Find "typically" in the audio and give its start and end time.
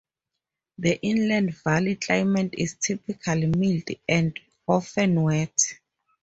2.79-3.45